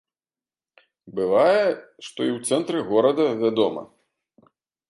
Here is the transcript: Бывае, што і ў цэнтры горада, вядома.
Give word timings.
Бывае, 1.19 1.65
што 2.05 2.19
і 2.31 2.31
ў 2.37 2.49
цэнтры 2.49 2.79
горада, 2.91 3.25
вядома. 3.43 3.81